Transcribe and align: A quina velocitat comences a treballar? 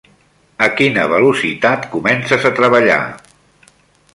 A 0.67 0.69
quina 0.79 1.03
velocitat 1.11 1.85
comences 1.93 2.49
a 2.51 2.53
treballar? 2.61 2.99